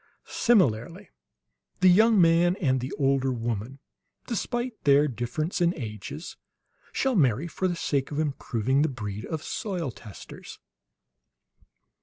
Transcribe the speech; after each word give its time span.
Similarly 0.25 1.11
the 1.81 1.87
young 1.87 2.19
man 2.19 2.55
and 2.55 2.79
the 2.79 2.91
older 2.97 3.31
woman, 3.31 3.77
despite 4.25 4.83
their 4.83 5.07
difference 5.07 5.61
in 5.61 5.75
ages, 5.75 6.37
shall 6.91 7.13
marry 7.15 7.45
for 7.45 7.67
the 7.67 7.75
sake 7.75 8.09
of 8.09 8.17
improving 8.17 8.81
the 8.81 8.89
breed 8.89 9.25
of 9.25 9.43
soil 9.43 9.91
testers." 9.91 10.57